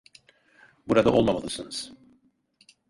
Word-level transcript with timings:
Burada 0.87 1.11
olmamalısınız. 1.13 1.93